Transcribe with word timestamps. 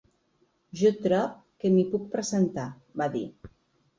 Jo 0.79 0.91
trob 1.01 1.35
que 1.63 1.69
m’hi 1.75 1.83
puc 1.91 2.09
presentar, 2.15 2.65
va 3.03 3.09
dir. 3.19 3.25